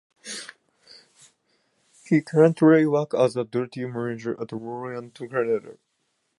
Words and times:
He 2.05 2.23
currently 2.23 2.87
works 2.87 3.13
as 3.13 3.35
a 3.37 3.43
duty 3.43 3.85
manager 3.85 4.31
at 4.41 4.47
Walmart 4.47 5.13
Canada. 5.15 5.77